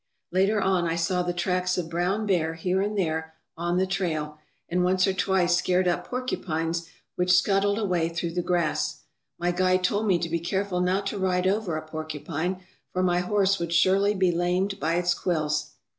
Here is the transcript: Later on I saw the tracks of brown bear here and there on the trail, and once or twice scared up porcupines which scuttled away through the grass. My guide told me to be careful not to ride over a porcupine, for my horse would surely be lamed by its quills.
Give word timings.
Later 0.31 0.59
on 0.59 0.85
I 0.87 0.95
saw 0.95 1.21
the 1.21 1.31
tracks 1.31 1.77
of 1.77 1.87
brown 1.87 2.25
bear 2.25 2.55
here 2.55 2.81
and 2.81 2.97
there 2.97 3.35
on 3.55 3.77
the 3.77 3.85
trail, 3.85 4.39
and 4.67 4.83
once 4.83 5.05
or 5.05 5.13
twice 5.13 5.55
scared 5.55 5.87
up 5.87 6.07
porcupines 6.07 6.89
which 7.17 7.37
scuttled 7.37 7.77
away 7.77 8.09
through 8.09 8.31
the 8.31 8.41
grass. 8.41 9.01
My 9.37 9.51
guide 9.51 9.83
told 9.83 10.07
me 10.07 10.17
to 10.17 10.27
be 10.27 10.39
careful 10.39 10.81
not 10.81 11.05
to 11.05 11.19
ride 11.19 11.45
over 11.45 11.77
a 11.77 11.85
porcupine, 11.87 12.63
for 12.91 13.03
my 13.03 13.19
horse 13.19 13.59
would 13.59 13.73
surely 13.73 14.15
be 14.15 14.31
lamed 14.31 14.79
by 14.79 14.95
its 14.95 15.13
quills. 15.13 15.73